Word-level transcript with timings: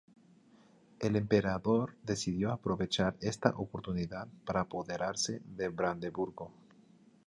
El 0.99 1.15
emperador 1.15 1.93
decidió 2.01 2.51
aprovechar 2.51 3.15
esta 3.21 3.51
oportunidad 3.51 4.27
para 4.47 4.61
apoderarse 4.61 5.43
de 5.45 5.67
Brandeburgo. 5.67 6.51